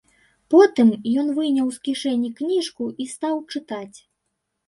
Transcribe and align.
Потым 0.53 0.87
ён 1.23 1.27
выняў 1.39 1.67
з 1.75 1.83
кішэні 1.87 2.29
кніжку 2.39 2.89
і 3.05 3.07
стаў 3.13 3.35
чытаць. 3.53 3.97